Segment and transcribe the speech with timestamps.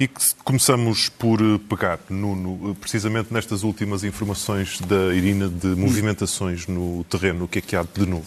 [0.00, 0.08] E
[0.42, 7.44] começamos por eh, pegar, Nuno, precisamente nestas últimas informações da Irina de movimentações no terreno.
[7.44, 8.24] O que é que há de novo?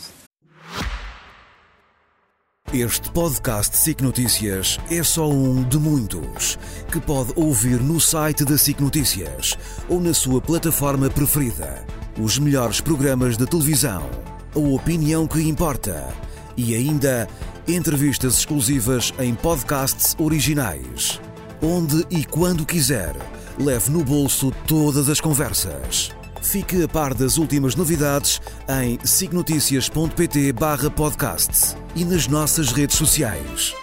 [2.72, 6.60] Este podcast SIC Notícias é só um de muitos
[6.92, 9.58] que pode ouvir no site da SIC Notícias
[9.90, 11.84] ou na sua plataforma preferida.
[12.22, 14.08] Os melhores programas de televisão,
[14.56, 16.08] a opinião que importa
[16.56, 17.28] e ainda
[17.68, 21.20] entrevistas exclusivas em podcasts originais.
[21.66, 23.16] Onde e quando quiser,
[23.58, 26.12] leve no bolso todas as conversas.
[26.42, 30.54] Fique a par das últimas novidades em signoticias.pt
[30.94, 33.74] podcast e nas nossas redes sociais.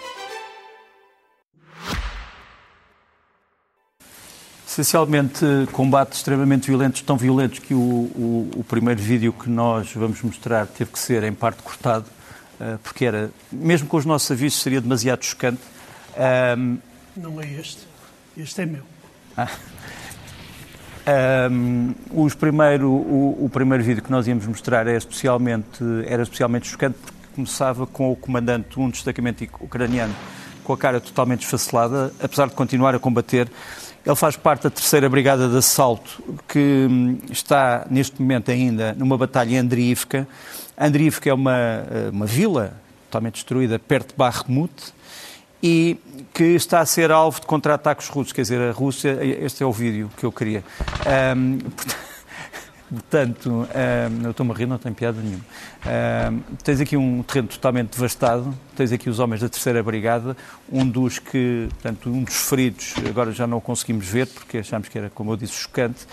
[4.67, 10.21] Essencialmente, combates extremamente violentos, tão violentos que o, o, o, primeiro vídeo que nós vamos
[10.21, 12.05] mostrar teve que ser em parte cortado,
[12.59, 15.61] uh, porque era, mesmo com os nossos avisos, seria demasiado chocante.
[17.15, 17.87] Não é este,
[18.37, 18.83] este é meu.
[19.37, 19.49] Ah.
[21.51, 26.67] Um, os primeiro, o, o, primeiro vídeo que nós íamos mostrar é especialmente, era especialmente
[26.67, 30.13] chocante porque começava com o comandante de um destacamento ucraniano
[30.63, 33.49] com a cara totalmente esfacelada, apesar de continuar a combater.
[34.05, 39.17] Ele faz parte da terceira brigada de assalto que hum, está neste momento ainda numa
[39.17, 40.27] batalha em Andriivka.
[40.77, 42.73] Andriivka é uma, eh, uma vila
[43.05, 44.93] totalmente destruída perto de Bakhmut
[45.61, 45.97] e
[46.33, 48.33] que está a ser alvo de contra-ataques russos.
[48.33, 50.63] Quer dizer, a Rússia, este é o vídeo que eu queria.
[51.35, 51.59] Um,
[52.89, 55.43] portanto, um, eu estou-me a rir, não tem piada nenhuma.
[55.85, 60.35] Um, tens aqui um terreno totalmente devastado, tens aqui os homens da terceira brigada,
[60.71, 64.87] um dos que, portanto, um dos feridos, agora já não o conseguimos ver, porque achamos
[64.87, 66.07] que era, como eu disse, chocante.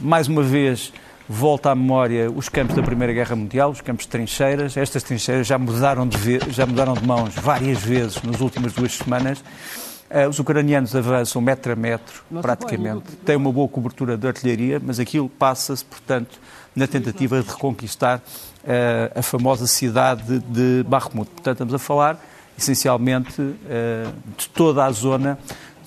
[0.00, 0.92] Mais uma vez,
[1.28, 4.76] volta à memória os campos da Primeira Guerra Mundial, os campos de trincheiras.
[4.76, 9.42] Estas trincheiras já mudaram de, já mudaram de mãos várias vezes nas últimas duas semanas.
[10.10, 13.16] Uh, os ucranianos avançam metro a metro, praticamente.
[13.24, 16.38] Têm uma boa cobertura de artilharia, mas aquilo passa-se, portanto,
[16.76, 21.30] na tentativa de reconquistar uh, a famosa cidade de Bakhmut.
[21.30, 22.22] Portanto, estamos a falar,
[22.56, 23.56] essencialmente, uh,
[24.36, 25.38] de toda a zona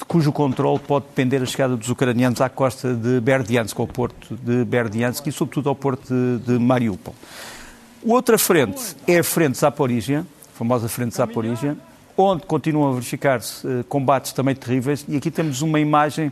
[0.07, 4.63] cujo controle pode depender da chegada dos ucranianos à costa de Berdiansk, ao porto de
[4.63, 7.13] Berdiansk e, sobretudo, ao porto de, de Mariupol.
[8.03, 11.77] Outra frente é a frente Zaporizhia, a famosa frente Zaporizhia,
[12.15, 15.05] onde continuam a verificar-se uh, combates também terríveis.
[15.09, 16.31] E aqui temos uma imagem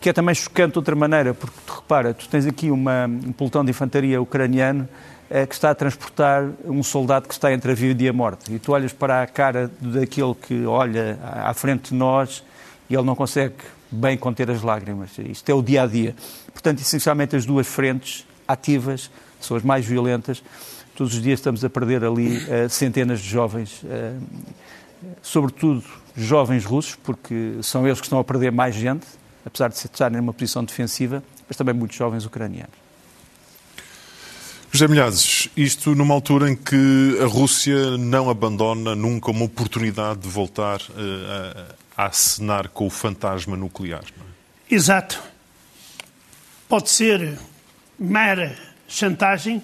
[0.00, 3.64] que é também chocante de outra maneira, porque, repara, tu tens aqui uma, um pelotão
[3.64, 4.88] de infantaria ucraniano
[5.28, 8.54] uh, que está a transportar um soldado que está entre a vida e a morte.
[8.54, 12.44] E tu olhas para a cara daquele que olha à frente de nós
[12.88, 13.54] e ele não consegue
[13.90, 15.10] bem conter as lágrimas.
[15.18, 16.14] Isto é o dia a dia.
[16.52, 19.10] Portanto, essencialmente, as duas frentes ativas
[19.40, 20.42] são as mais violentas.
[20.94, 24.22] Todos os dias estamos a perder ali uh, centenas de jovens, uh,
[25.22, 25.84] sobretudo
[26.16, 29.06] jovens russos, porque são eles que estão a perder mais gente,
[29.44, 32.86] apesar de estarem numa posição defensiva, mas também muitos jovens ucranianos.
[34.72, 40.28] José Milhazes, isto numa altura em que a Rússia não abandona nunca uma oportunidade de
[40.28, 44.04] voltar uh, a a acenar com o fantasma nuclear.
[44.04, 44.74] É?
[44.74, 45.22] Exato.
[46.68, 47.38] Pode ser
[47.98, 48.56] mera
[48.88, 49.62] chantagem,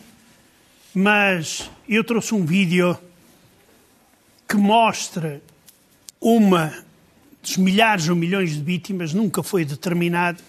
[0.95, 2.97] mas eu trouxe um vídeo
[4.49, 5.43] que mostra
[6.21, 6.73] uma
[7.43, 10.43] dos milhares ou milhões de vítimas, nunca foi determinado,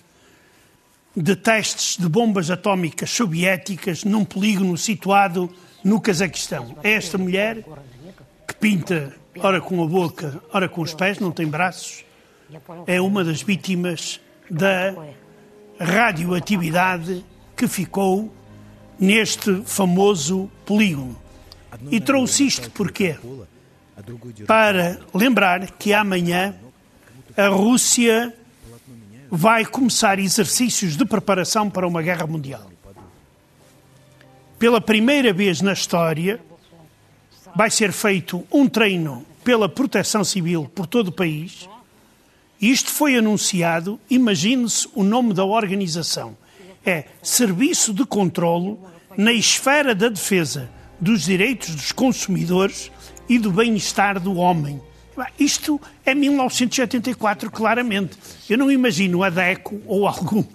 [1.16, 6.78] de testes de bombas atómicas soviéticas num polígono situado no Cazaquistão.
[6.84, 7.64] É esta mulher
[8.48, 12.06] que pinta ora com a boca, ora com os pés, não tem braços,
[12.86, 14.94] é uma das vítimas da
[15.80, 18.34] radioatividade que ficou
[19.00, 21.18] neste famoso polígono.
[21.90, 23.18] E trouxe isto porquê?
[24.46, 26.56] Para lembrar que amanhã
[27.36, 28.34] a Rússia
[29.30, 32.70] vai começar exercícios de preparação para uma guerra mundial.
[34.60, 36.40] Pela primeira vez na história,
[37.56, 41.68] vai ser feito um treino pela Proteção Civil por todo o país.
[42.62, 46.38] Isto foi anunciado, imagine-se o nome da organização.
[46.86, 48.80] É Serviço de Controlo
[49.18, 50.70] na Esfera da Defesa
[51.00, 52.92] dos Direitos dos Consumidores
[53.28, 54.82] e do Bem-Estar do Homem.
[55.40, 58.18] Isto é 1984, claramente.
[58.50, 60.48] Eu não imagino a DECO ou alguma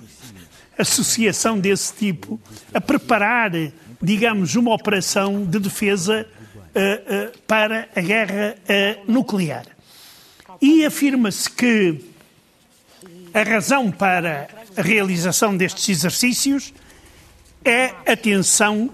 [0.78, 2.40] associação desse tipo
[2.72, 3.52] a preparar,
[4.00, 6.26] digamos, uma operação de defesa
[7.46, 9.66] para a guerra uh, nuclear.
[10.60, 12.04] E afirma-se que
[13.32, 16.72] a razão para a realização destes exercícios
[17.64, 18.90] é a tensão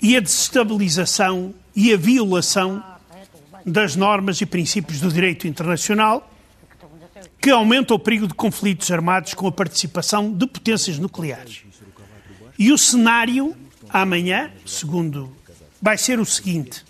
[0.00, 2.82] e a desestabilização e a violação
[3.64, 6.28] das normas e princípios do direito internacional
[7.40, 11.64] que aumenta o perigo de conflitos armados com a participação de potências nucleares.
[12.56, 13.56] E o cenário,
[13.90, 15.36] amanhã, segundo,
[15.82, 16.84] vai ser o seguinte: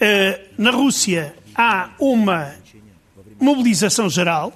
[0.00, 2.54] uh, na Rússia há uma
[3.38, 4.52] mobilização geral,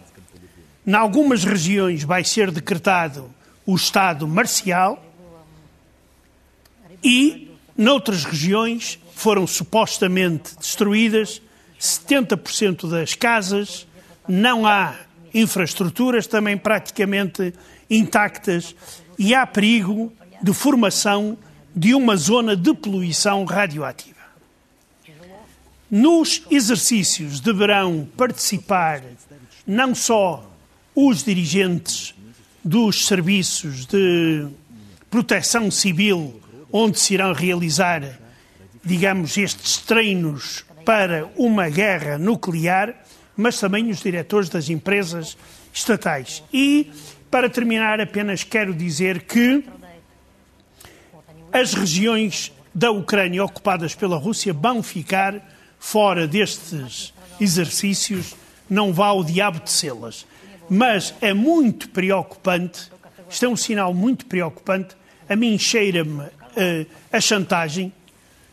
[0.86, 3.30] em algumas regiões vai ser decretado
[3.66, 5.02] o estado marcial.
[7.06, 11.42] E, noutras regiões, foram supostamente destruídas
[11.78, 13.86] 70% das casas,
[14.26, 14.94] não há
[15.34, 17.52] infraestruturas também praticamente
[17.90, 18.74] intactas.
[19.18, 20.12] E há perigo
[20.42, 21.36] de formação
[21.74, 24.14] de uma zona de poluição radioativa.
[25.90, 29.02] Nos exercícios deverão participar
[29.66, 30.50] não só
[30.94, 32.14] os dirigentes
[32.64, 34.46] dos serviços de
[35.10, 36.40] proteção civil,
[36.72, 38.18] onde se irão realizar,
[38.84, 42.94] digamos, estes treinos para uma guerra nuclear,
[43.36, 45.36] mas também os diretores das empresas
[45.72, 46.42] estatais.
[46.52, 46.90] E,
[47.30, 49.64] para terminar, apenas quero dizer que
[51.54, 55.40] as regiões da Ucrânia ocupadas pela Rússia vão ficar
[55.78, 58.34] fora destes exercícios,
[58.68, 60.26] não vá o diabo de las
[60.68, 62.90] Mas é muito preocupante,
[63.30, 64.96] isto é um sinal muito preocupante,
[65.28, 67.92] a mim cheira-me uh, a chantagem,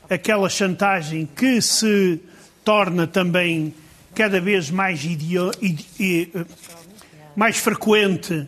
[0.07, 2.19] aquela chantagem que se
[2.63, 3.73] torna também
[4.13, 6.45] cada vez mais, idio, uh,
[7.35, 8.47] mais frequente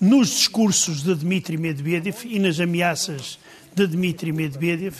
[0.00, 3.40] nos discursos de Dmitry Medvedev e nas ameaças
[3.74, 4.94] de Dmitry Medvedev.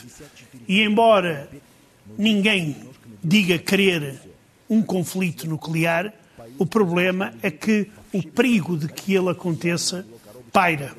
[0.67, 1.49] E embora
[2.17, 2.77] ninguém
[3.23, 4.21] diga querer
[4.69, 6.13] um conflito nuclear,
[6.59, 10.07] o problema é que o perigo de que ele aconteça
[10.53, 10.95] paira.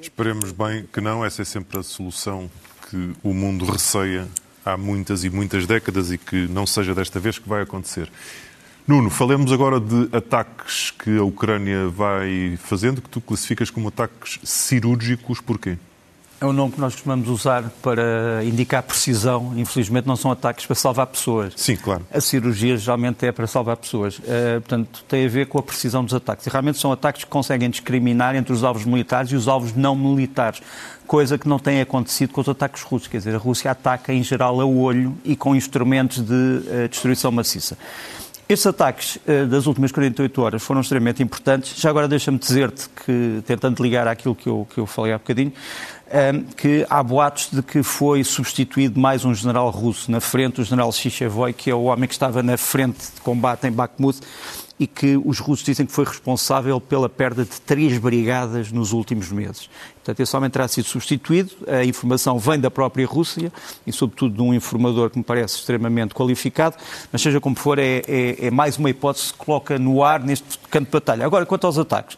[0.00, 2.50] Esperemos bem que não, essa é sempre a solução
[2.88, 4.28] que o mundo receia
[4.64, 8.10] há muitas e muitas décadas e que não seja desta vez que vai acontecer.
[8.86, 14.38] Nuno, falemos agora de ataques que a Ucrânia vai fazendo, que tu classificas como ataques
[14.42, 15.76] cirúrgicos, porquê?
[16.40, 19.52] É o nome que nós costumamos usar para indicar precisão.
[19.56, 21.52] Infelizmente, não são ataques para salvar pessoas.
[21.56, 22.06] Sim, claro.
[22.12, 24.18] A cirurgia geralmente é para salvar pessoas.
[24.18, 26.46] Uh, portanto, tem a ver com a precisão dos ataques.
[26.46, 29.96] E realmente são ataques que conseguem discriminar entre os alvos militares e os alvos não
[29.96, 30.62] militares.
[31.08, 33.08] Coisa que não tem acontecido com os ataques russos.
[33.08, 37.32] Quer dizer, a Rússia ataca em geral a olho e com instrumentos de uh, destruição
[37.32, 37.76] maciça.
[38.48, 41.78] Estes ataques uh, das últimas 48 horas foram extremamente importantes.
[41.78, 45.52] Já agora deixa-me dizer-te que, tentando ligar àquilo que eu, que eu falei há bocadinho,
[46.56, 50.90] que há boatos de que foi substituído mais um general russo na frente, o general
[50.90, 54.18] Shishevoy, que é o homem que estava na frente de combate em Bakhmut
[54.78, 59.30] e que os russos dizem que foi responsável pela perda de três brigadas nos últimos
[59.30, 59.68] meses.
[60.08, 63.52] Portanto, esse homem terá sido substituído, a informação vem da própria Rússia
[63.86, 66.76] e, sobretudo, de um informador que me parece extremamente qualificado,
[67.12, 70.20] mas seja como for, é, é, é mais uma hipótese que se coloca no ar
[70.20, 71.26] neste canto de batalha.
[71.26, 72.16] Agora, quanto aos ataques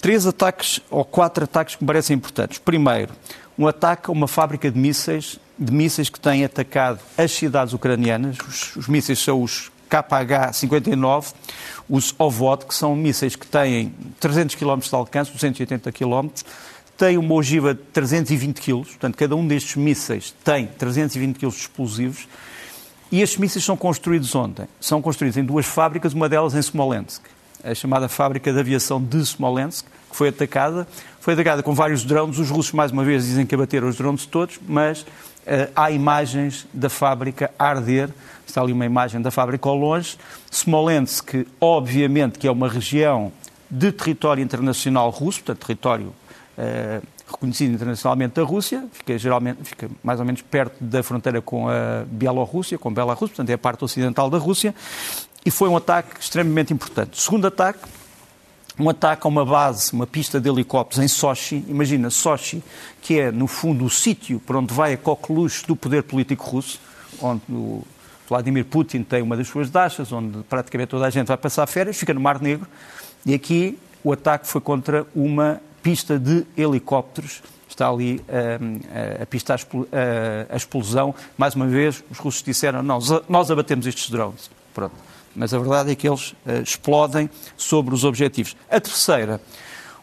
[0.00, 2.58] três ataques ou quatro ataques que me parecem importantes.
[2.58, 3.12] Primeiro,
[3.58, 8.36] um ataque a uma fábrica de mísseis, de mísseis que tem atacado as cidades ucranianas.
[8.46, 11.32] Os, os mísseis são os KH-59,
[11.88, 16.28] os OVOD, que são mísseis que têm 300 km de alcance, 280 km,
[16.96, 21.56] têm uma ogiva de 320 kg, portanto, cada um destes mísseis tem 320 kg de
[21.56, 22.28] explosivos.
[23.12, 24.66] E estes mísseis são construídos ontem.
[24.80, 27.22] São construídos em duas fábricas, uma delas em Smolensk
[27.64, 30.86] a chamada fábrica de aviação de Smolensk, que foi atacada.
[31.18, 32.38] Foi atacada com vários drones.
[32.38, 35.06] Os russos, mais uma vez, dizem que abateram os drones todos, mas uh,
[35.74, 38.10] há imagens da fábrica a arder.
[38.46, 40.18] Está ali uma imagem da fábrica ao longe.
[40.52, 43.32] Smolensk, obviamente, que é uma região
[43.70, 46.12] de território internacional russo, portanto, território
[46.58, 51.68] uh, reconhecido internacionalmente da Rússia, fica, geralmente, fica mais ou menos perto da fronteira com
[51.68, 54.74] a Bielorrússia, com Belarus, portanto é a parte ocidental da Rússia,
[55.44, 57.20] e foi um ataque extremamente importante.
[57.20, 57.80] Segundo ataque,
[58.78, 61.64] um ataque a uma base, uma pista de helicópteros em Sochi.
[61.68, 62.62] Imagina, Sochi,
[63.00, 66.80] que é, no fundo, o sítio para onde vai a coqueluche do poder político russo,
[67.20, 67.84] onde o
[68.28, 71.96] Vladimir Putin tem uma das suas dachas, onde praticamente toda a gente vai passar férias,
[71.96, 72.66] fica no Mar Negro.
[73.24, 77.40] E aqui o ataque foi contra uma pista de helicópteros.
[77.68, 81.14] Está ali uh, a pista, a, a explosão.
[81.38, 84.50] Mais uma vez, os russos disseram: nós, nós abatemos estes drones.
[84.72, 84.94] Pronto
[85.34, 88.56] mas a verdade é que eles uh, explodem sobre os objetivos.
[88.70, 89.40] A terceira,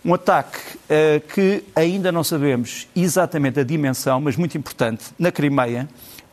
[0.04, 5.88] um ataque uh, que ainda não sabemos exatamente a dimensão, mas muito importante, na Crimeia,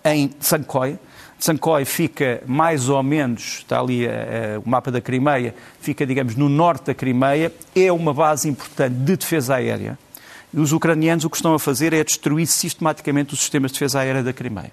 [0.05, 0.99] em Tsankoi.
[1.39, 4.11] Tsankoi fica mais ou menos, está ali uh,
[4.65, 9.17] o mapa da Crimeia, fica, digamos, no norte da Crimeia, é uma base importante de
[9.17, 9.97] defesa aérea.
[10.53, 14.01] E os ucranianos o que estão a fazer é destruir sistematicamente os sistemas de defesa
[14.01, 14.73] aérea da Crimeia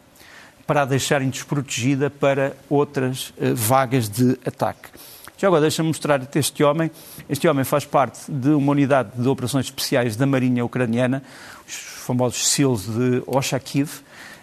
[0.66, 4.90] para a deixarem desprotegida para outras uh, vagas de ataque.
[5.38, 6.90] Já agora deixa-me mostrar este homem.
[7.30, 11.22] Este homem faz parte de uma unidade de operações especiais da Marinha Ucraniana,
[11.68, 14.00] os famosos SEALs de Oshakiv,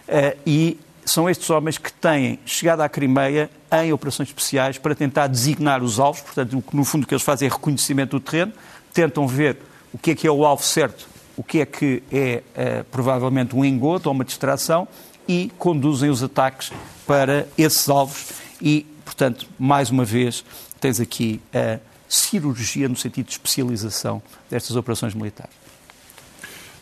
[0.07, 3.49] eh, e são estes homens que têm chegado à Crimeia
[3.83, 7.47] em operações especiais para tentar designar os alvos, portanto, no fundo o que eles fazem
[7.47, 8.53] é reconhecimento do terreno,
[8.93, 9.57] tentam ver
[9.91, 13.55] o que é que é o alvo certo, o que é que é uh, provavelmente
[13.55, 14.87] um engodo ou uma distração
[15.27, 16.71] e conduzem os ataques
[17.07, 18.29] para esses alvos
[18.61, 20.43] e, portanto, mais uma vez,
[20.79, 25.53] tens aqui a cirurgia no sentido de especialização destas operações militares.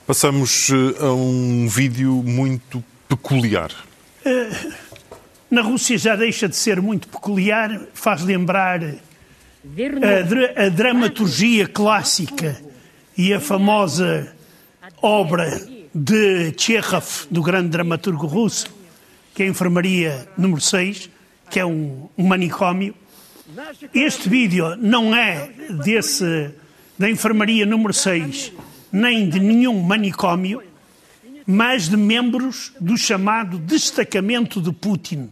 [0.05, 3.71] Passamos eh, a um vídeo muito peculiar.
[5.49, 12.57] Na Rússia já deixa de ser muito peculiar, faz lembrar a, a dramaturgia clássica
[13.17, 14.33] e a famosa
[15.01, 15.49] obra
[15.93, 18.67] de Chekhov, do grande dramaturgo russo,
[19.33, 21.09] que é a Enfermaria número 6,
[21.49, 22.95] que é um, um manicômio.
[23.93, 25.49] Este vídeo não é
[25.83, 26.51] desse
[26.97, 28.53] da Enfermaria número 6,
[28.91, 30.61] nem de nenhum manicômio,
[31.45, 35.29] mas de membros do chamado destacamento de Putin,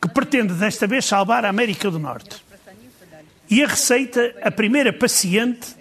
[0.00, 2.44] que pretende desta vez salvar a América do Norte.
[3.48, 5.76] E a receita, a primeira paciente,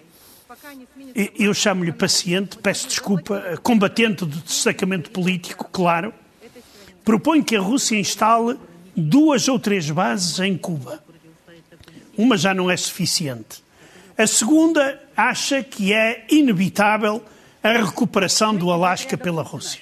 [1.37, 6.13] eu chamo-lhe paciente, peço desculpa, combatente do destacamento político, claro,
[7.03, 8.57] propõe que a Rússia instale
[8.95, 11.03] duas ou três bases em Cuba.
[12.17, 13.63] Uma já não é suficiente.
[14.17, 17.23] A segunda acha que é inevitável
[17.63, 19.81] a recuperação do Alasca pela Rússia.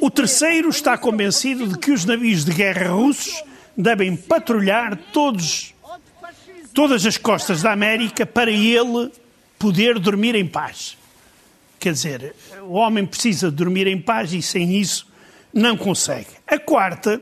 [0.00, 3.42] O terceiro está convencido de que os navios de guerra russos
[3.76, 5.74] devem patrulhar todos,
[6.72, 9.12] todas as costas da América para ele
[9.58, 10.96] poder dormir em paz.
[11.78, 15.06] Quer dizer, o homem precisa dormir em paz e sem isso
[15.52, 16.28] não consegue.
[16.46, 17.20] A quarta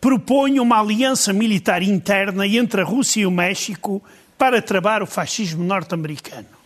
[0.00, 4.02] propõe uma aliança militar interna entre a Rússia e o México
[4.36, 6.57] para travar o fascismo norte-americano.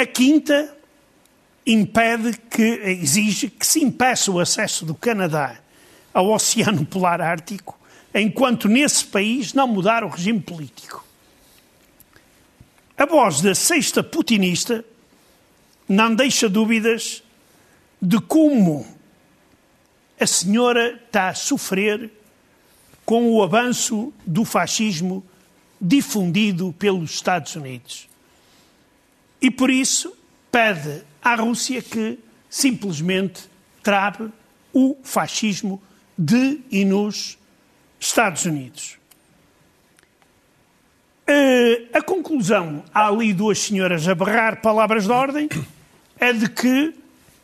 [0.00, 0.74] A quinta
[1.66, 5.60] impede que, exige que se impeça o acesso do Canadá
[6.14, 7.78] ao Oceano Polar Ártico,
[8.14, 11.04] enquanto nesse país não mudar o regime político.
[12.96, 14.82] A voz da sexta putinista
[15.86, 17.22] não deixa dúvidas
[18.00, 18.86] de como
[20.18, 22.10] a senhora está a sofrer
[23.04, 25.22] com o avanço do fascismo
[25.78, 28.09] difundido pelos Estados Unidos.
[29.40, 30.14] E por isso
[30.50, 32.18] pede à Rússia que
[32.48, 33.42] simplesmente
[33.82, 34.30] trave
[34.72, 35.80] o fascismo
[36.16, 37.38] de e nos
[37.98, 38.98] Estados Unidos.
[41.28, 45.48] Uh, a conclusão, há ali duas senhoras a berrar palavras de ordem,
[46.18, 46.92] é de que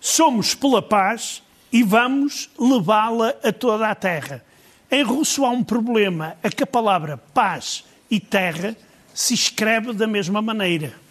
[0.00, 4.45] somos pela paz e vamos levá-la a toda a terra.
[4.91, 8.76] Em russo há um problema, é que a palavra paz e terra
[9.15, 11.06] se escreve da mesma maneira.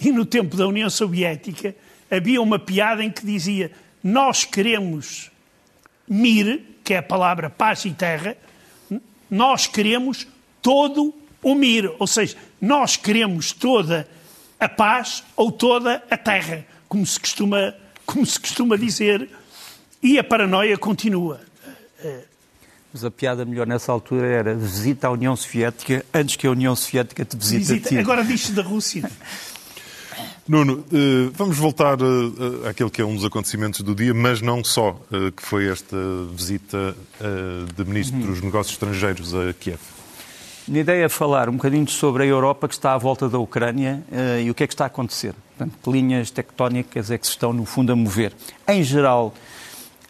[0.00, 1.74] E no tempo da União Soviética
[2.10, 3.70] havia uma piada em que dizia:
[4.02, 5.30] Nós queremos
[6.08, 8.36] mir, que é a palavra paz e terra,
[9.30, 10.26] nós queremos
[10.60, 14.08] todo o mir, ou seja, nós queremos toda
[14.58, 17.74] a paz ou toda a terra, como se costuma,
[18.06, 19.28] como se costuma dizer,
[20.02, 21.40] e a paranoia continua.
[22.92, 26.76] Mas a piada melhor nessa altura era visita a União Soviética antes que a União
[26.76, 27.86] Soviética te visite visita.
[27.86, 27.98] a ti.
[27.98, 29.10] Agora diz da Rússia.
[30.46, 34.62] Nuno, eh, vamos voltar eh, àquele que é um dos acontecimentos do dia, mas não
[34.62, 35.96] só, eh, que foi esta
[36.34, 36.94] visita
[37.74, 39.80] de Ministro dos Negócios Estrangeiros a Kiev.
[40.68, 44.02] Minha ideia é falar um bocadinho sobre a Europa que está à volta da Ucrânia
[44.42, 45.34] e o que é que está a acontecer.
[45.56, 48.32] Portanto, que linhas tectónicas é que se estão, no fundo, a mover.
[48.66, 49.34] Em geral,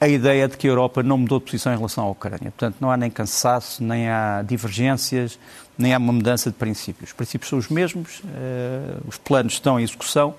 [0.00, 2.50] a ideia de que a Europa não mudou de posição em relação à Ucrânia.
[2.50, 5.38] Portanto, não há nem cansaço, nem há divergências,
[5.76, 7.10] nem há uma mudança de princípios.
[7.10, 10.34] Os princípios são os mesmos, uh, os planos estão em execução.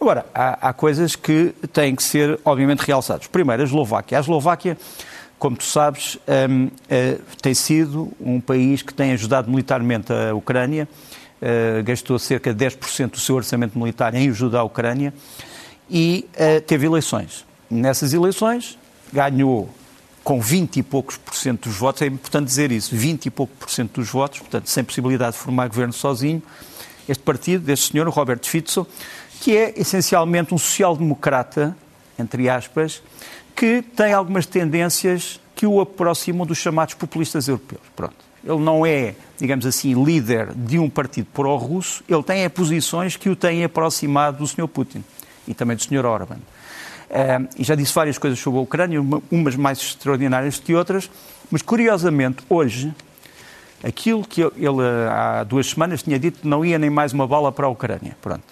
[0.00, 3.26] Agora, há, há, coisas que têm que ser, obviamente, realçadas.
[3.26, 4.18] Primeiro, a Eslováquia.
[4.18, 4.78] A Eslováquia,
[5.38, 10.88] como tu sabes, ehm, eh, tem sido um país que tem ajudado militarmente a Ucrânia,
[11.40, 15.12] uh, gastou cerca de 10% do seu orçamento militar em ajuda à Ucrânia
[15.90, 16.28] e
[16.66, 17.44] teve eleições.
[17.70, 18.78] Nessas eleições,
[19.12, 19.68] ganhou
[20.28, 23.50] com 20 e poucos por cento dos votos, é importante dizer isso, 20 e pouco
[23.58, 26.42] por cento dos votos, portanto, sem possibilidade de formar governo sozinho,
[27.08, 28.86] este partido, deste senhor, Robert Fico,
[29.40, 31.74] que é essencialmente um social-democrata,
[32.18, 33.02] entre aspas,
[33.56, 37.80] que tem algumas tendências que o aproximam dos chamados populistas europeus.
[37.96, 38.16] Pronto.
[38.44, 43.30] Ele não é, digamos assim, líder de um partido pró-russo, ele tem é posições que
[43.30, 44.68] o têm aproximado do Sr.
[44.68, 45.02] Putin
[45.46, 46.04] e também do Sr.
[46.04, 46.36] Orban.
[47.08, 49.00] Uh, e já disse várias coisas sobre a Ucrânia,
[49.30, 51.10] umas mais extraordinárias que outras,
[51.50, 52.94] Mas, curiosamente, hoje,
[53.82, 57.66] aquilo que ele há duas semanas tinha dito não ia nem mais uma bala para
[57.66, 58.16] a Ucrânia.
[58.20, 58.44] Pronto.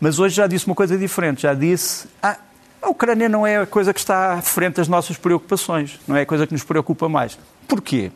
[0.00, 1.42] Mas hoje já disse uma coisa diferente.
[1.42, 2.36] Já disse, ah,
[2.80, 6.22] a Ucrânia não é a coisa que está à frente das nossas preocupações, não é
[6.22, 7.38] a coisa que nos preocupa mais.
[7.66, 8.12] Porquê?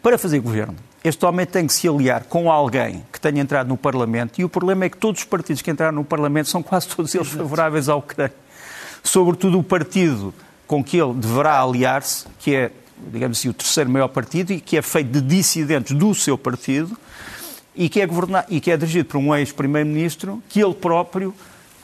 [0.00, 3.76] Para fazer governo, este homem tem que se aliar com alguém que tenha entrado no
[3.76, 6.86] Parlamento e o problema é que todos os partidos que entraram no Parlamento são quase
[6.88, 8.45] todos eles favoráveis à Ucrânia.
[9.06, 10.34] Sobretudo o partido
[10.66, 12.72] com que ele deverá aliar-se, que é,
[13.12, 16.98] digamos assim, o terceiro maior partido e que é feito de dissidentes do seu partido
[17.74, 21.32] e que é, governado, e que é dirigido por um ex-primeiro-ministro que ele próprio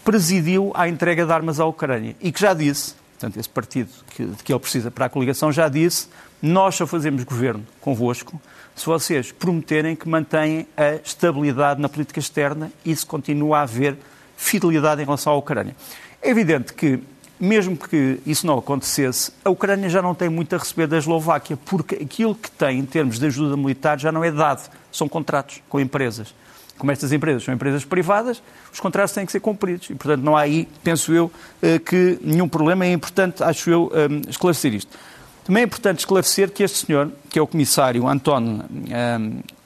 [0.05, 4.25] presidiu à entrega de armas à Ucrânia e que já disse, portanto, esse partido que,
[4.25, 6.09] de que ele precisa para a coligação já disse,
[6.43, 8.41] nós só fazemos governo convosco
[8.75, 13.97] se vocês prometerem que mantêm a estabilidade na política externa e se continua a haver
[14.37, 15.76] fidelidade em relação à Ucrânia.
[16.23, 17.00] É evidente que,
[17.42, 21.58] mesmo que isso não acontecesse, a Ucrânia já não tem muito a receber da Eslováquia,
[21.64, 25.61] porque aquilo que tem em termos de ajuda militar já não é dado, são contratos
[25.68, 26.32] com empresas
[26.78, 29.88] como estas empresas são empresas privadas, os contratos têm que ser cumpridos.
[29.88, 31.30] E, portanto, não há aí, penso eu,
[31.62, 32.84] eh, que nenhum problema.
[32.84, 34.99] É importante, acho eu, eh, esclarecer isto.
[35.44, 39.18] Também é importante esclarecer que este senhor, que é o comissário Anton eh,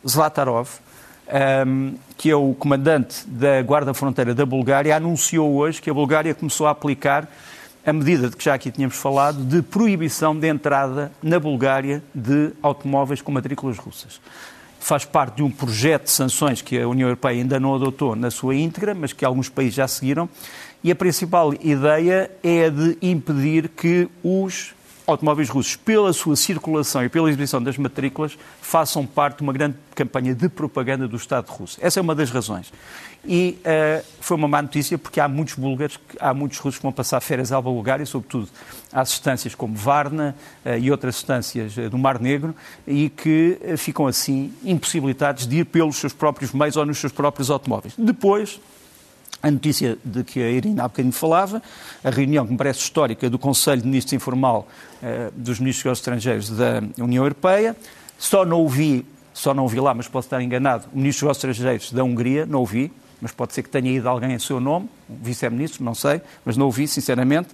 [0.06, 0.68] Zlatarov,
[2.18, 6.66] que é o comandante da Guarda Fronteira da Bulgária, anunciou hoje que a Bulgária começou
[6.66, 7.26] a aplicar
[7.86, 12.50] a medida de que já aqui tínhamos falado, de proibição de entrada na Bulgária de
[12.60, 14.20] automóveis com matrículas russas
[14.86, 18.30] faz parte de um projeto de sanções que a União Europeia ainda não adotou na
[18.30, 20.28] sua íntegra, mas que alguns países já seguiram.
[20.84, 24.74] E a principal ideia é a de impedir que os
[25.06, 29.76] automóveis russos, pela sua circulação e pela exibição das matrículas, façam parte de uma grande
[29.94, 31.78] campanha de propaganda do Estado russo.
[31.80, 32.72] Essa é uma das razões.
[33.24, 36.92] E uh, foi uma má notícia porque há muitos búlgaros, há muitos russos que vão
[36.92, 38.48] passar férias à Bulgária, sobretudo
[38.92, 42.54] às estâncias como Varna uh, e outras estâncias uh, do Mar Negro,
[42.86, 47.50] e que ficam assim impossibilitados de ir pelos seus próprios meios ou nos seus próprios
[47.50, 47.94] automóveis.
[47.98, 48.60] Depois,
[49.42, 51.62] a notícia de que a Irina há bocadinho falava,
[52.02, 54.66] a reunião que me parece histórica do Conselho de Ministros Informal
[55.02, 57.76] eh, dos Ministros Estrangeiros da União Europeia.
[58.18, 61.92] Só não ouvi, só não ouvi lá, mas posso estar enganado, o Ministro dos Estrangeiros
[61.92, 65.16] da Hungria, não ouvi, mas pode ser que tenha ido alguém em seu nome, um
[65.22, 67.48] vice-ministro, não sei, mas não ouvi, sinceramente.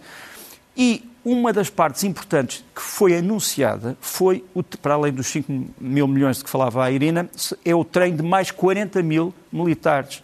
[0.76, 6.06] E uma das partes importantes que foi anunciada foi, o, para além dos 5 mil
[6.08, 7.28] milhões de que falava a Irina,
[7.64, 10.22] é o trem de mais 40 mil militares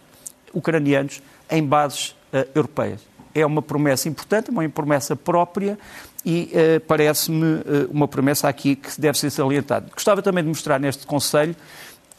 [0.53, 3.01] ucranianos em bases uh, europeias.
[3.33, 5.77] É uma promessa importante, uma promessa própria
[6.25, 9.87] e uh, parece-me uh, uma promessa aqui que deve ser salientada.
[9.93, 11.55] Gostava também de mostrar neste Conselho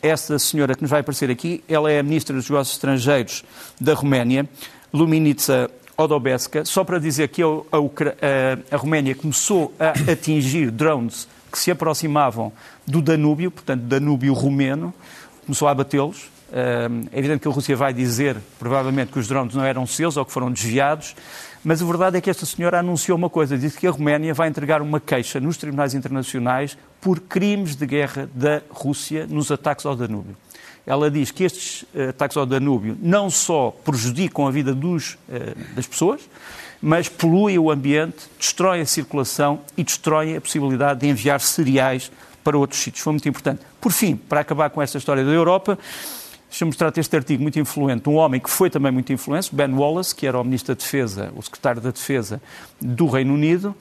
[0.02, 3.44] essa senhora que nos vai aparecer aqui, ela é a Ministra dos Negócios Estrangeiros
[3.78, 4.48] da Roménia,
[4.92, 11.58] Luminica Odobeska, só para dizer que a, a, a Roménia começou a atingir drones que
[11.58, 12.52] se aproximavam
[12.86, 14.94] do Danúbio, portanto, Danúbio romeno,
[15.44, 19.64] começou a abatê-los, é evidente que a Rússia vai dizer, provavelmente, que os drones não
[19.64, 21.14] eram seus ou que foram desviados,
[21.62, 24.48] mas a verdade é que esta senhora anunciou uma coisa, disse que a Roménia vai
[24.48, 29.94] entregar uma queixa nos tribunais internacionais por crimes de guerra da Rússia nos ataques ao
[29.94, 30.36] Danúbio.
[30.86, 35.54] Ela diz que estes eh, ataques ao Danúbio não só prejudicam a vida dos, eh,
[35.74, 36.22] das pessoas,
[36.80, 42.10] mas poluem o ambiente, destroem a circulação e destroem a possibilidade de enviar cereais
[42.42, 43.04] para outros sítios.
[43.04, 43.60] Foi muito importante.
[43.80, 45.78] Por fim, para acabar com esta história da Europa,
[46.50, 50.12] Deixa-me mostrar este artigo muito influente, um homem que foi também muito influente, Ben Wallace,
[50.12, 52.42] que era o Ministro da Defesa, o Secretário da Defesa
[52.80, 53.72] do Reino Unido,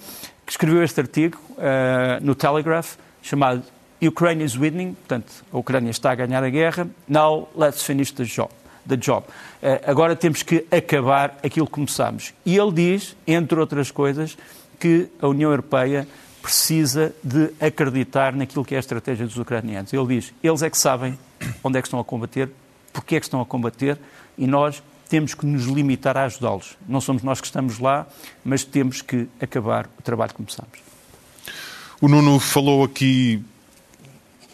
[0.46, 3.64] que escreveu este artigo uh, no Telegraph, chamado
[4.00, 8.24] Ukraine is winning, portanto, a Ucrânia está a ganhar a guerra, now let's finish the
[8.24, 8.52] job.
[8.88, 9.26] The job.
[9.64, 12.36] Uh, agora temos que acabar aquilo que começamos.
[12.46, 14.38] E ele diz, entre outras coisas,
[14.80, 16.08] que a União Europeia
[16.40, 19.92] precisa de acreditar naquilo que é a estratégia dos ucranianos.
[19.92, 21.18] Ele diz, eles é que sabem
[21.64, 22.50] onde é que estão a combater,
[22.92, 23.98] porque é que estão a combater
[24.38, 26.78] e nós temos que nos limitar a ajudá-los.
[26.88, 28.08] Não somos nós que estamos lá,
[28.44, 30.80] mas temos que acabar o trabalho que começamos.
[32.00, 33.44] O Nuno falou aqui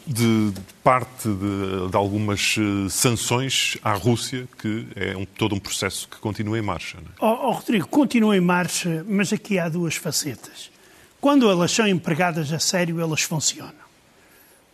[0.07, 6.07] de, parte de, de, algumas eh, sanções à Rússia, que é um, todo um processo
[6.07, 6.97] que continua em marcha.
[6.97, 7.31] Não é?
[7.31, 10.71] oh, oh, Rodrigo, continua em marcha, mas aqui há duas facetas.
[11.19, 13.84] Quando elas são empregadas a sério, elas funcionam.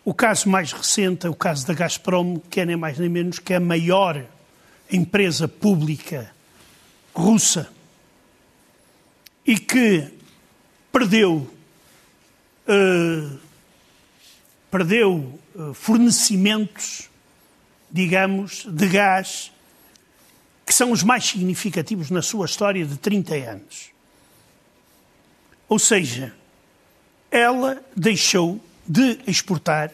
[0.04, 3.38] O caso mais recente é o caso da Gazprom, que é nem mais nem menos
[3.38, 4.24] que a maior
[4.90, 6.30] empresa pública
[7.14, 7.70] russa
[9.46, 10.12] e que
[10.90, 11.48] perdeu,
[12.68, 13.38] uh,
[14.70, 17.08] perdeu uh, fornecimentos,
[17.90, 19.52] digamos, de gás
[20.66, 23.90] que são os mais significativos na sua história de 30 anos.
[25.68, 26.34] Ou seja,
[27.30, 29.90] ela deixou de exportar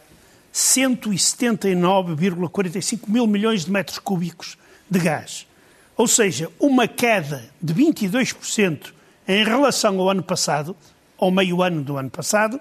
[0.54, 4.58] 179,45 mil milhões de metros cúbicos
[4.90, 5.46] de gás.
[5.96, 8.92] Ou seja, uma queda de 22%
[9.26, 10.76] em relação ao ano passado,
[11.18, 12.60] ao meio ano do ano passado,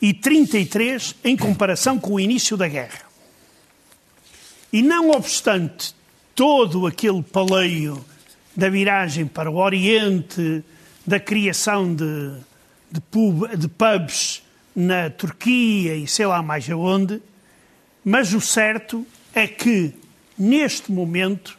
[0.00, 3.02] e 33% em comparação com o início da guerra.
[4.72, 5.94] E não obstante
[6.34, 8.04] todo aquele paleio
[8.56, 10.64] da viragem para o Oriente,
[11.06, 12.32] da criação de,
[12.90, 14.41] de, pub, de pubs
[14.74, 17.20] na Turquia e sei lá mais aonde,
[18.04, 19.94] mas o certo é que,
[20.38, 21.58] neste momento,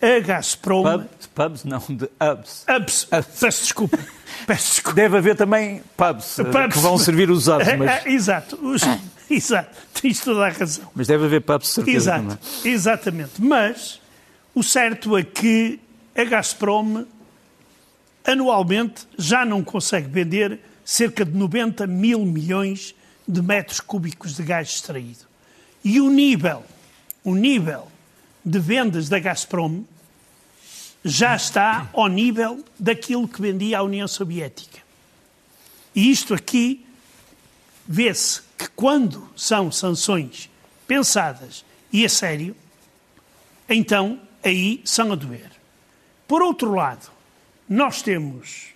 [0.00, 0.82] a Gazprom...
[0.82, 2.66] Pub, pubs, não, de hubs.
[2.68, 3.04] Hubs,
[3.40, 3.98] peço desculpa.
[4.46, 4.96] Peço desculpa.
[4.96, 6.74] Deve haver também pubs, eh, pubs.
[6.74, 7.66] que vão servir os hubs.
[7.78, 7.88] Mas...
[7.88, 8.82] É, é, exato, os,
[9.30, 10.90] exato, tens toda a razão.
[10.94, 11.96] Mas deve haver pubs, certeza.
[11.96, 12.72] Exato, também.
[12.72, 13.32] exatamente.
[13.38, 14.00] Mas
[14.54, 15.80] o certo é que
[16.16, 17.04] a Gazprom
[18.26, 22.94] anualmente já não consegue vender cerca de 90 mil milhões
[23.26, 25.24] de metros cúbicos de gás extraído.
[25.82, 26.64] E o nível,
[27.22, 27.88] o nível
[28.44, 29.84] de vendas da Gazprom
[31.04, 34.82] já está ao nível daquilo que vendia a União Soviética.
[35.94, 36.84] E isto aqui
[37.86, 40.50] vê-se que quando são sanções
[40.86, 42.56] pensadas e a sério,
[43.68, 45.50] então aí são a doer.
[46.26, 47.10] Por outro lado,
[47.68, 48.73] nós temos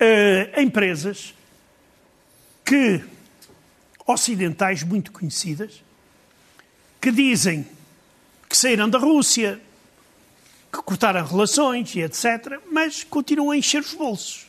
[0.00, 1.34] uh, empresas
[2.64, 3.02] que
[4.06, 5.82] ocidentais muito conhecidas
[7.00, 7.66] que dizem
[8.48, 9.60] que saíram da Rússia,
[10.72, 14.46] que cortaram relações e etc., mas continuam a encher os bolsos.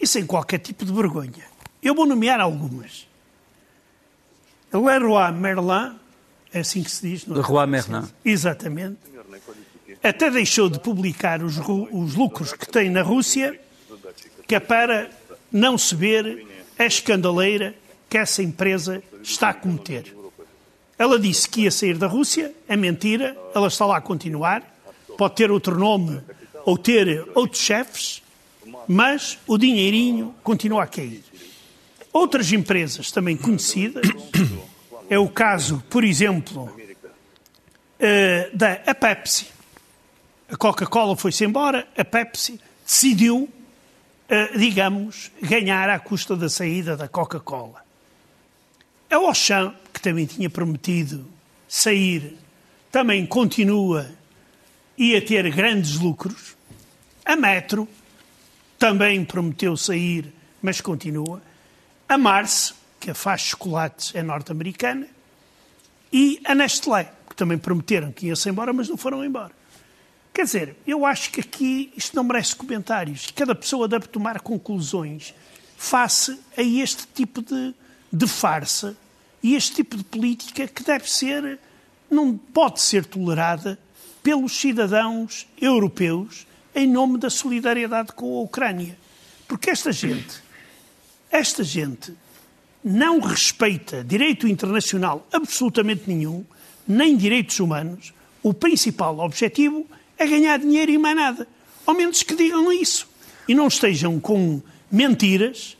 [0.00, 1.44] E sem qualquer tipo de vergonha.
[1.82, 3.06] Eu vou nomear algumas.
[4.72, 5.98] Leroy Merlin,
[6.52, 7.26] é assim que se diz.
[7.26, 8.08] Não Leroy Merlin.
[8.24, 8.98] Exatamente.
[10.02, 13.58] Até deixou de publicar os, os lucros que tem na Rússia,
[14.48, 15.10] que é para
[15.52, 16.46] não se ver
[16.78, 17.74] a escandaleira
[18.08, 20.16] que essa empresa está a cometer.
[20.98, 24.62] Ela disse que ia sair da Rússia, é mentira, ela está lá a continuar,
[25.18, 26.20] pode ter outro nome
[26.64, 28.22] ou ter outros chefes,
[28.88, 31.22] mas o dinheirinho continua a cair.
[32.10, 34.06] Outras empresas também conhecidas,
[35.10, 36.74] é o caso, por exemplo,
[38.00, 39.46] eh, da Pepsi.
[40.50, 43.48] A Coca-Cola foi-se embora, a Pepsi decidiu,
[44.56, 47.82] digamos, ganhar à custa da saída da Coca-Cola.
[49.10, 51.26] A Auchan, que também tinha prometido
[51.66, 52.36] sair,
[52.90, 54.08] também continua
[54.96, 56.56] e a ter grandes lucros.
[57.24, 57.88] A Metro
[58.78, 61.42] também prometeu sair, mas continua.
[62.08, 65.06] A Mars, que faz chocolates, é norte-americana.
[66.12, 69.52] E a Nestlé, que também prometeram que ia-se embora, mas não foram embora.
[70.38, 73.26] Quer dizer, eu acho que aqui isto não merece comentários.
[73.34, 75.34] Cada pessoa deve tomar conclusões
[75.76, 77.74] face a este tipo de
[78.12, 78.96] de farsa
[79.42, 81.58] e este tipo de política que deve ser,
[82.08, 83.76] não pode ser tolerada
[84.22, 88.96] pelos cidadãos europeus em nome da solidariedade com a Ucrânia.
[89.48, 90.40] Porque esta gente,
[91.32, 92.14] esta gente
[92.84, 96.44] não respeita direito internacional absolutamente nenhum,
[96.86, 98.14] nem direitos humanos.
[98.40, 99.84] O principal objetivo
[100.18, 101.48] é ganhar dinheiro e mais nada.
[101.86, 103.08] Ao menos que digam isso.
[103.46, 105.76] E não estejam com mentiras.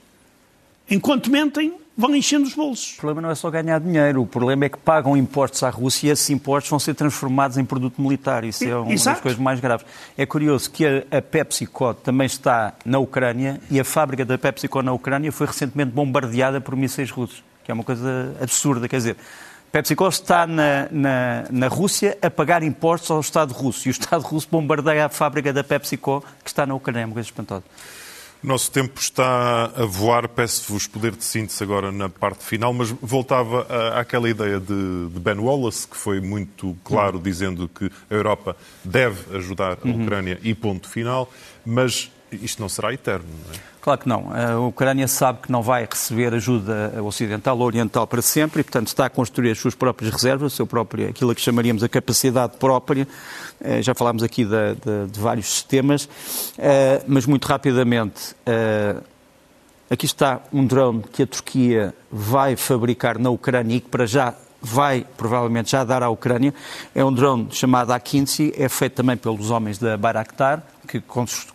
[0.89, 2.95] Enquanto mentem, vão enchendo os bolsos.
[2.95, 6.07] O problema não é só ganhar dinheiro, o problema é que pagam impostos à Rússia
[6.07, 8.45] e esses impostos vão ser transformados em produto militar.
[8.45, 9.17] Isso é uma Exato.
[9.17, 9.85] das coisas mais graves.
[10.17, 14.81] É curioso que a, a PepsiCo também está na Ucrânia e a fábrica da PepsiCo
[14.81, 18.89] na Ucrânia foi recentemente bombardeada por mísseis russos, que é uma coisa absurda.
[18.89, 19.17] Quer dizer,
[19.71, 24.23] PepsiCo está na, na, na, Rússia a pagar impostos ao Estado russo e o Estado
[24.23, 27.03] russo bombardeia a fábrica da PepsiCo que está na Ucrânia.
[27.03, 27.65] É uma coisa espantosa.
[28.43, 32.89] O nosso tempo está a voar, peço-vos poder de síntese agora na parte final, mas
[32.91, 33.67] voltava
[33.99, 39.37] àquela ideia de, de, Ben Wallace, que foi muito claro dizendo que a Europa deve
[39.37, 40.05] ajudar a uhum.
[40.05, 41.29] Ucrânia e ponto final,
[41.67, 43.59] mas isto não será eterno, não é?
[43.81, 44.31] Claro que não.
[44.35, 48.89] A Ucrânia sabe que não vai receber ajuda ocidental ou oriental para sempre e, portanto,
[48.89, 53.09] está a construir as suas próprias reservas, seu próprio, aquilo que chamaríamos a capacidade própria.
[53.61, 56.09] Eh, já falámos aqui de, de, de vários sistemas,
[56.59, 58.35] eh, mas muito rapidamente.
[58.45, 58.97] Eh,
[59.89, 64.35] aqui está um drone que a Turquia vai fabricar na Ucrânia e que para já
[64.61, 66.53] vai provavelmente já dar à Ucrânia.
[66.95, 71.03] É um drone chamado A-15, é feito também pelos homens da Bayraktar, que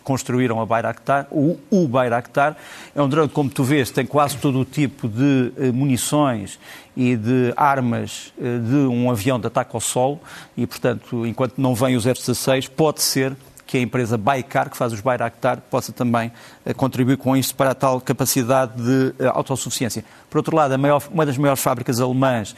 [0.04, 2.56] construíram a Bayraktar, o, o Bayraktar.
[2.94, 6.58] É um drone, como tu vês, tem quase todo o tipo de eh, munições
[6.96, 10.20] e de armas eh, de um avião de ataque ao solo
[10.56, 13.36] e, portanto, enquanto não vem os F-16, pode ser
[13.66, 16.30] que a empresa Baikar, que faz os Bayraktar, possa também
[16.64, 20.04] uh, contribuir com isto para a tal capacidade de uh, autossuficiência.
[20.28, 22.54] Por outro lado, maior, uma das maiores fábricas alemãs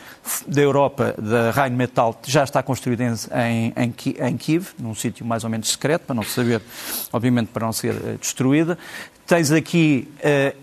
[0.47, 5.51] da Europa, da Rheinmetall, já está construída em, em, em, Kiev, num sítio mais ou
[5.51, 6.61] menos secreto, para não se saber,
[7.13, 8.79] obviamente para não ser uh, destruída.
[9.27, 10.09] Tens aqui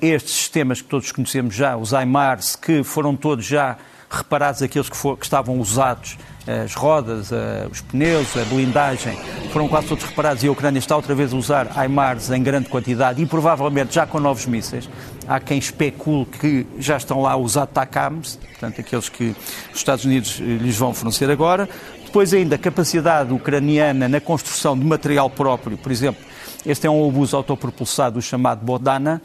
[0.02, 3.78] estes sistemas que todos conhecemos já, os IMARS, que foram todos já
[4.14, 7.30] reparados aqueles que, for, que estavam usados as rodas,
[7.72, 9.18] os pneus, a blindagem,
[9.52, 12.68] foram quase todos reparados e a Ucrânia está outra vez a usar HIMARS em grande
[12.68, 14.90] quantidade e provavelmente já com novos mísseis.
[15.26, 19.34] Há quem especule que já estão lá a usar TACAMs, portanto, aqueles que
[19.72, 21.70] os Estados Unidos eh, lhes vão fornecer agora.
[22.04, 26.22] Depois ainda a capacidade ucraniana na construção de material próprio, por exemplo,
[26.66, 29.22] este é um obus autopropulsado chamado Bodana,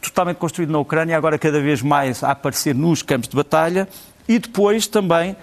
[0.00, 3.88] totalmente construído na Ucrânia, agora cada vez mais a aparecer nos campos de batalha,
[4.28, 5.36] e depois também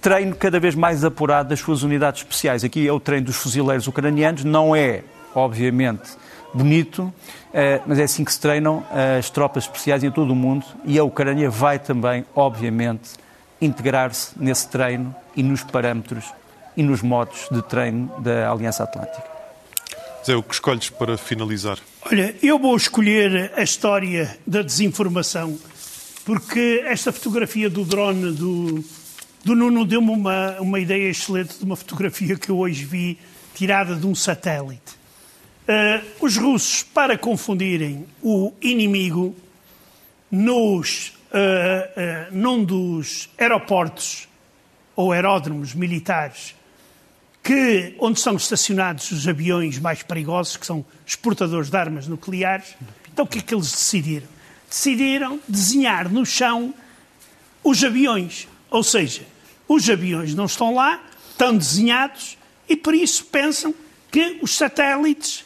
[0.00, 2.64] treino cada vez mais apurado das suas unidades especiais.
[2.64, 5.02] Aqui é o treino dos fuzileiros ucranianos, não é,
[5.34, 6.10] obviamente,
[6.54, 7.12] bonito,
[7.52, 8.82] eh, mas é assim que se treinam
[9.18, 13.12] as tropas especiais em todo o mundo e a Ucrânia vai também, obviamente,
[13.60, 16.24] integrar-se nesse treino e nos parâmetros
[16.76, 19.29] e nos modos de treino da Aliança Atlântica.
[20.24, 21.78] Zé, o que escolhes para finalizar?
[22.02, 25.58] Olha, eu vou escolher a história da desinformação,
[26.24, 28.84] porque esta fotografia do drone do,
[29.42, 33.18] do Nuno deu-me uma, uma ideia excelente de uma fotografia que eu hoje vi
[33.54, 35.00] tirada de um satélite.
[35.66, 39.34] Uh, os russos, para confundirem o inimigo,
[40.30, 44.28] nos, uh, uh, num dos aeroportos
[44.94, 46.54] ou aeródromos militares
[47.42, 52.76] que, onde são estacionados os aviões mais perigosos, que são exportadores de armas nucleares,
[53.12, 54.28] então o que é que eles decidiram?
[54.68, 56.74] Decidiram desenhar no chão
[57.64, 58.46] os aviões.
[58.70, 59.22] Ou seja,
[59.66, 63.74] os aviões não estão lá, estão desenhados e por isso pensam
[64.10, 65.44] que os satélites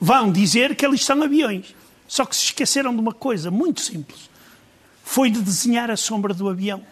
[0.00, 1.74] vão dizer que ali estão aviões.
[2.06, 4.28] Só que se esqueceram de uma coisa muito simples:
[5.02, 6.84] foi de desenhar a sombra do avião.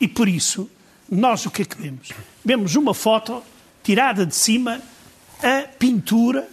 [0.00, 0.70] E por isso,
[1.14, 2.08] nós o que é que vemos?
[2.42, 3.42] Vemos uma foto
[3.82, 4.80] tirada de cima,
[5.42, 6.48] a pintura,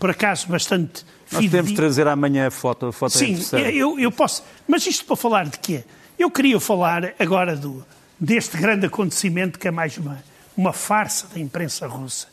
[0.00, 1.06] por acaso bastante.
[1.30, 4.42] Nós podemos trazer amanhã a foto, a foto Sim, é eu, eu posso.
[4.66, 5.84] Mas isto para falar de quê?
[6.18, 7.86] Eu queria falar agora do,
[8.18, 10.22] deste grande acontecimento que é mais uma,
[10.56, 12.26] uma farsa da imprensa russa,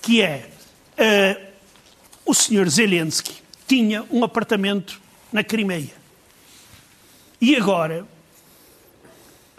[0.00, 0.48] que é
[0.98, 1.52] uh,
[2.24, 5.00] o senhor Zelensky tinha um apartamento
[5.32, 5.94] na Crimeia.
[7.40, 8.06] E agora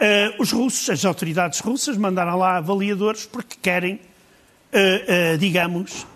[0.00, 6.06] uh, os russos, as autoridades russas, mandaram lá avaliadores porque querem, uh, digamos,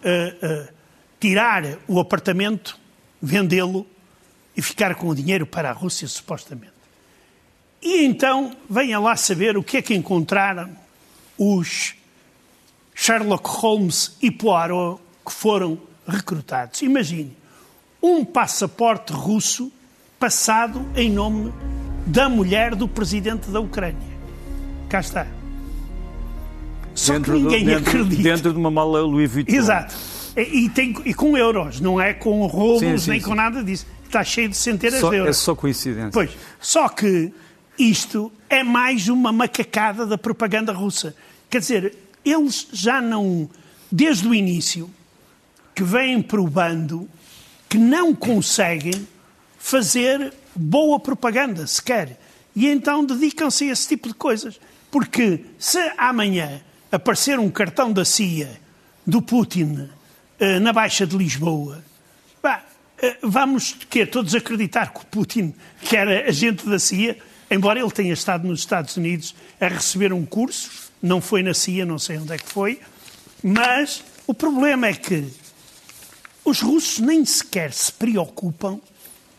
[1.21, 2.79] tirar o apartamento,
[3.21, 3.87] vendê-lo
[4.57, 6.73] e ficar com o dinheiro para a Rússia, supostamente.
[7.81, 10.77] E então venha lá saber o que é que encontraram
[11.37, 11.95] os
[12.95, 16.83] Sherlock Holmes e Poirot que foram recrutados.
[16.83, 17.37] Imagine,
[18.03, 19.73] um passaporte russo
[20.19, 21.53] passado em nome
[22.09, 24.19] da mulher do presidente da Ucrânia.
[24.89, 25.27] Cá está.
[26.95, 28.23] Só dentro que ninguém do, dentro, acredita.
[28.23, 29.55] Dentro de uma mala Louis Vuitton.
[29.55, 29.95] Exato.
[30.37, 33.27] E, tem, e com euros, não é com rolos sim, sim, nem sim.
[33.27, 33.87] com nada disso.
[34.05, 35.37] Está cheio de centenas só, de euros.
[35.37, 36.11] É só coincidência.
[36.13, 36.31] Pois.
[36.61, 37.33] Só que
[37.79, 41.15] isto é mais uma macacada da propaganda russa.
[41.51, 41.95] Quer dizer,
[42.25, 43.49] eles já não,
[43.93, 44.91] desde o início,
[45.75, 47.09] que vêm provando
[47.69, 49.07] que não conseguem
[49.59, 52.19] fazer boa propaganda sequer.
[52.55, 54.61] E então dedicam-se a esse tipo de coisas.
[54.91, 58.61] Porque se amanhã aparecer um cartão da CIA
[59.07, 59.89] do Putin
[60.41, 61.83] uh, na Baixa de Lisboa,
[62.45, 62.49] uh,
[63.23, 67.19] vamos que todos acreditar que o Putin, que era agente da CIA,
[67.51, 71.85] embora ele tenha estado nos Estados Unidos a receber um curso, não foi na CIA,
[71.85, 72.81] não sei onde é que foi,
[73.43, 75.29] mas o problema é que
[76.45, 78.81] os russos nem sequer se preocupam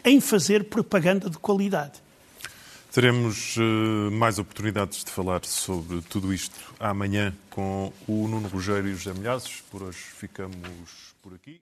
[0.03, 2.01] em fazer propaganda de qualidade.
[2.91, 8.93] Teremos uh, mais oportunidades de falar sobre tudo isto amanhã com o Nuno Rogério e
[8.93, 9.63] o José Milhazes.
[9.71, 11.57] Por hoje ficamos por aqui.